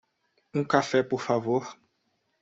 Um 0.51 0.63
cafê 0.63 1.03
por 1.03 1.21
favor. 1.21 1.77